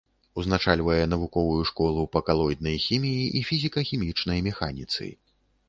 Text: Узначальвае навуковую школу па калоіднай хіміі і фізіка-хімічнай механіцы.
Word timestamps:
Узначальвае 0.43 1.01
навуковую 1.11 1.61
школу 1.71 2.07
па 2.17 2.23
калоіднай 2.31 2.81
хіміі 2.87 3.29
і 3.41 3.47
фізіка-хімічнай 3.53 4.45
механіцы. 4.51 5.03